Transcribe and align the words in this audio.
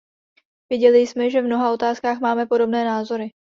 Viděli 0.71 0.99
jsme, 1.07 1.29
že 1.29 1.41
v 1.41 1.45
mnoha 1.45 1.73
otázkách 1.73 2.19
máme 2.19 2.45
podobné 2.45 2.85
názory. 2.85 3.31